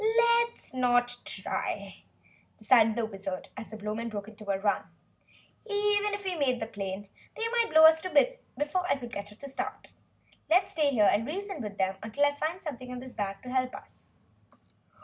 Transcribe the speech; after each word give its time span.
"Let's 0.17 0.73
not 0.73 1.17
try," 1.25 2.01
decided 2.57 2.95
the 2.95 3.05
Wizard, 3.05 3.49
as 3.55 3.69
the 3.69 3.77
Blowmen 3.77 4.09
broke 4.09 4.27
into 4.29 4.49
a 4.49 4.57
run. 4.57 4.81
"Even 5.63 6.15
if 6.15 6.25
we 6.25 6.33
made 6.33 6.59
the 6.59 6.65
plane, 6.65 7.07
they 7.37 7.47
might 7.49 7.69
blow 7.69 7.85
us 7.85 8.01
to 8.01 8.09
bits 8.09 8.39
before 8.57 8.87
I 8.87 8.95
could 8.97 9.13
get 9.13 9.29
her 9.29 9.47
started. 9.47 9.93
Let's 10.49 10.71
stay 10.71 10.89
here 10.89 11.07
and 11.13 11.27
reason 11.27 11.61
with 11.61 11.77
them 11.77 11.97
till 12.13 12.25
I 12.25 12.33
find 12.33 12.63
something 12.63 12.89
in 12.89 12.99
this 12.99 13.13
bag 13.13 13.43
to 13.43 13.49
help 13.51 13.75
us." 13.75 14.09